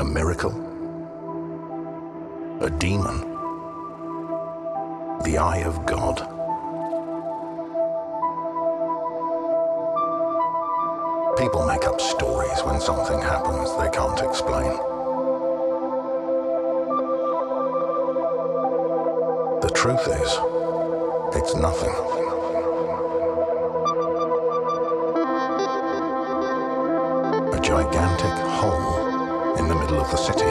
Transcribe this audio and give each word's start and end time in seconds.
A 0.00 0.04
miracle? 0.04 0.52
A 2.62 2.70
demon? 2.70 3.20
The 5.24 5.36
eye 5.36 5.62
of 5.66 5.84
God? 5.84 6.16
People 11.36 11.66
make 11.66 11.84
up 11.86 12.00
stories 12.00 12.60
when 12.64 12.80
something 12.80 13.20
happens 13.20 13.76
they 13.76 13.90
can't 13.90 14.22
explain. 14.22 14.72
The 19.60 19.70
truth 19.74 20.08
is, 20.08 20.30
it's 21.36 21.54
nothing. 21.54 21.94
A 27.52 27.60
gigantic 27.60 28.36
hole 28.56 28.99
the 29.70 29.76
middle 29.76 30.00
of 30.00 30.10
the 30.10 30.16
city, 30.16 30.50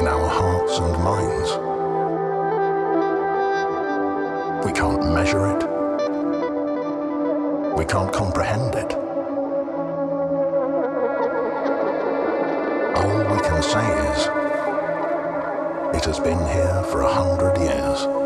in 0.00 0.08
our 0.08 0.28
hearts 0.28 0.78
and 0.80 0.92
minds. 1.04 1.50
We 4.66 4.72
can't 4.72 5.14
measure 5.14 5.46
it. 5.46 5.62
We 7.78 7.84
can't 7.84 8.12
comprehend 8.12 8.74
it. 8.74 8.94
All 12.98 13.18
we 13.32 13.40
can 13.46 13.62
say 13.62 13.86
is, 14.10 14.26
it 15.96 16.04
has 16.04 16.18
been 16.18 16.44
here 16.48 16.82
for 16.90 17.02
a 17.02 17.12
hundred 17.14 17.56
years. 17.58 18.23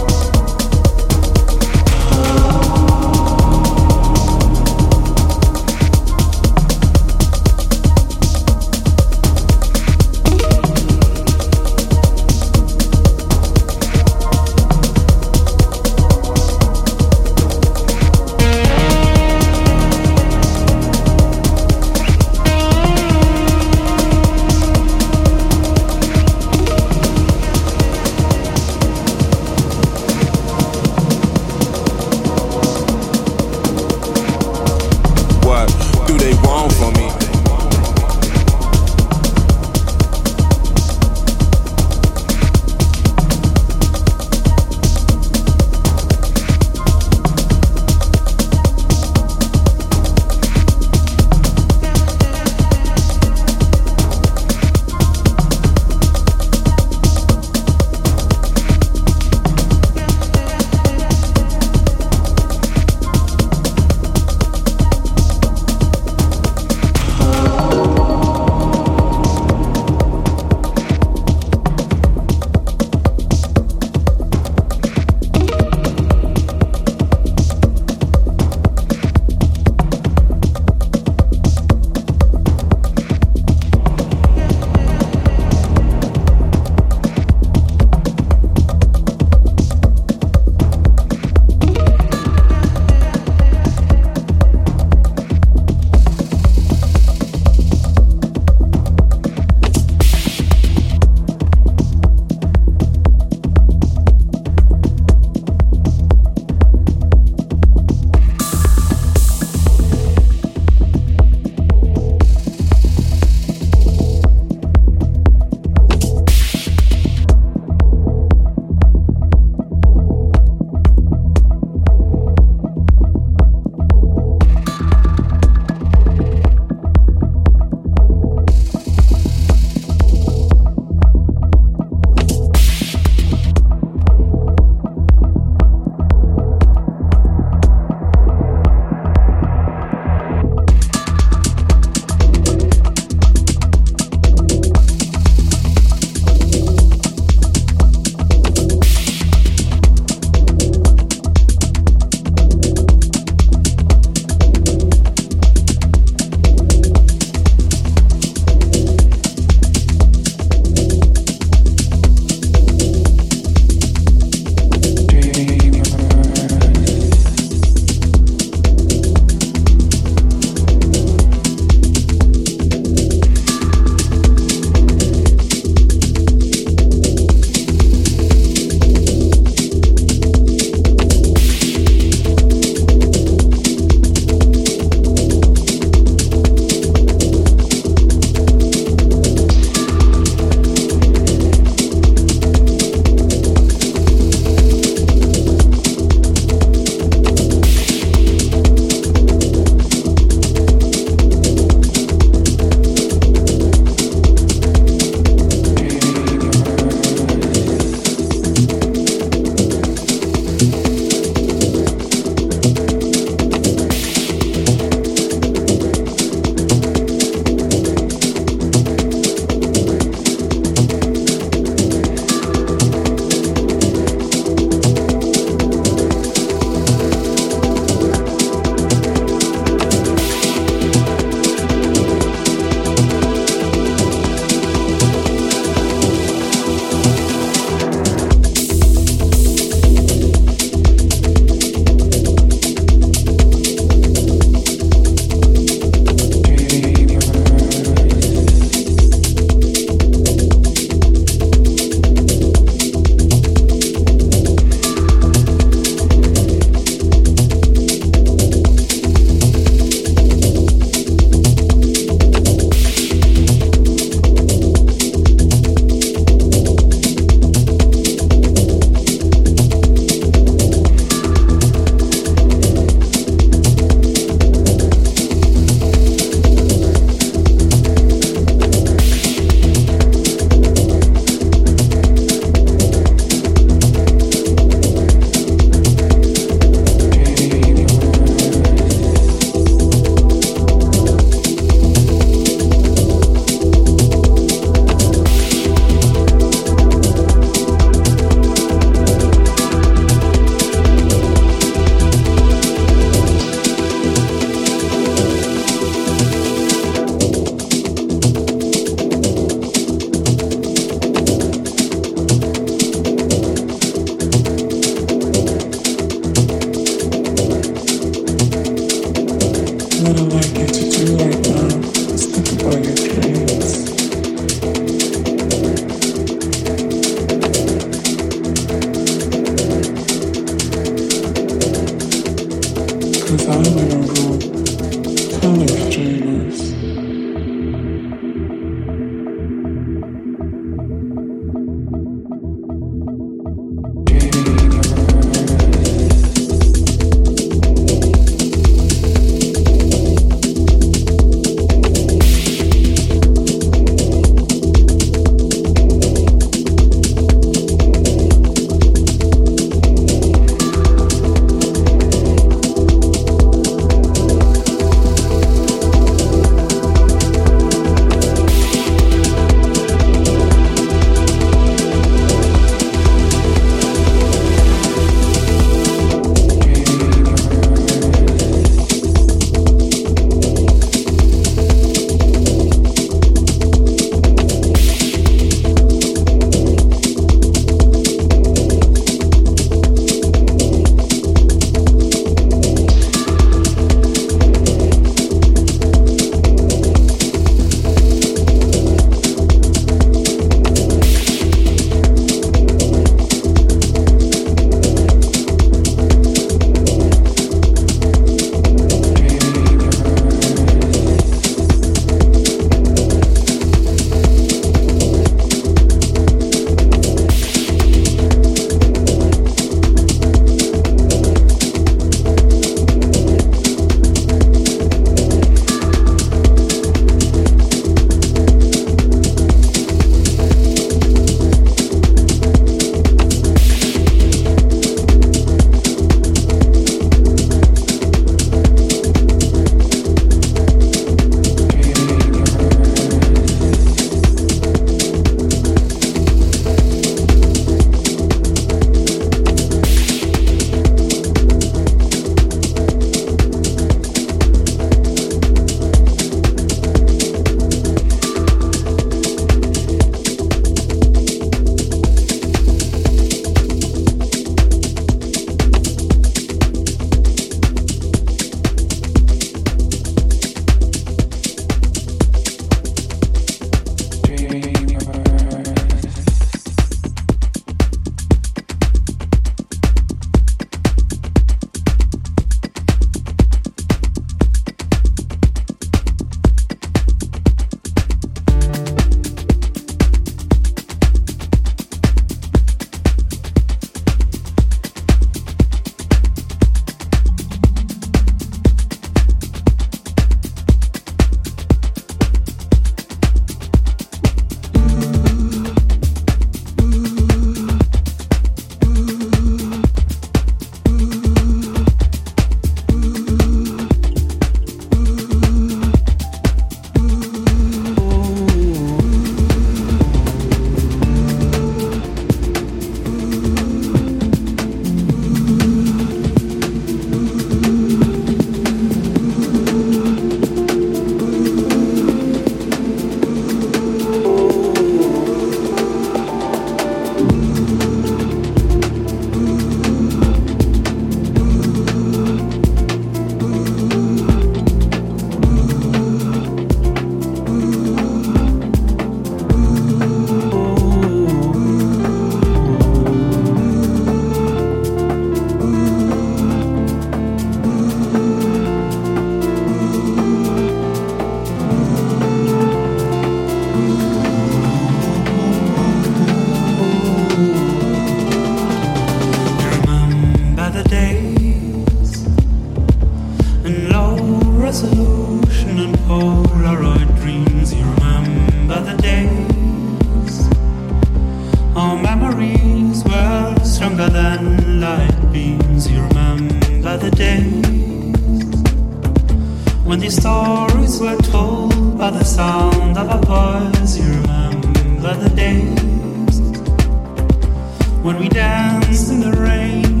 when 598.01 598.17
we 598.17 598.27
dance 598.29 599.09
in 599.09 599.19
the 599.19 599.31
rain. 599.31 600.00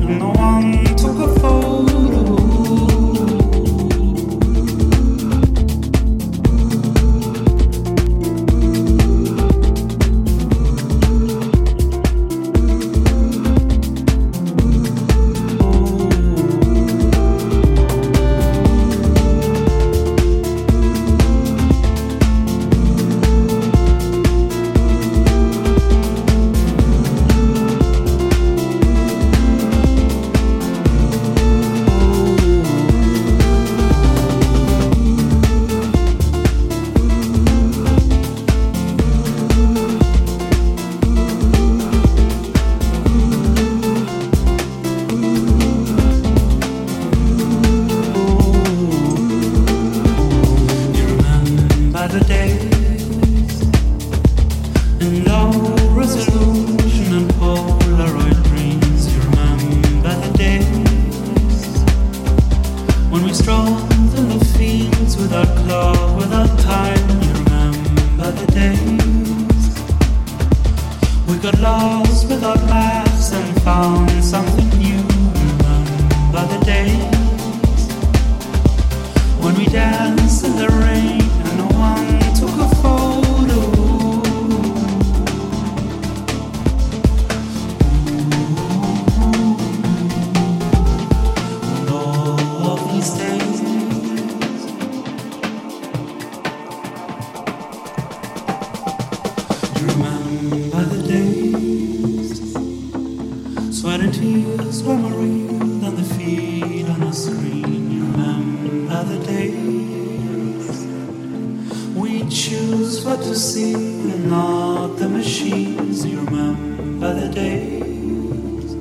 choose 112.41 113.05
what 113.05 113.19
to 113.21 113.35
see 113.35 113.75
and 113.75 114.27
not 114.27 114.97
the 114.97 115.07
machines. 115.07 116.03
You 116.03 116.21
remember 116.21 117.13
the 117.13 117.29
days 117.29 118.73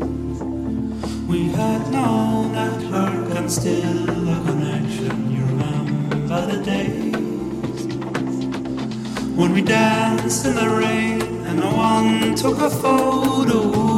we 1.29 1.49
had 1.51 1.91
no 1.93 2.49
network 2.49 3.37
and 3.37 3.53
still 3.53 4.09
a 4.09 4.45
connection. 4.47 5.31
You 5.31 5.45
remember 5.45 6.41
the 6.47 6.63
days 6.63 7.85
when 9.37 9.53
we 9.53 9.61
danced 9.61 10.47
in 10.47 10.55
the 10.55 10.71
rain 10.71 11.21
and 11.47 11.61
no 11.61 11.71
one 11.77 12.35
took 12.37 12.59
a 12.61 12.71
photo. 12.71 13.90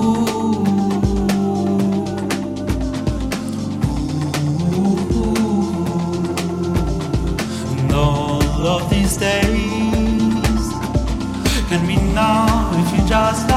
now 12.14 12.70
if 12.74 12.92
you 12.98 13.06
just 13.06 13.51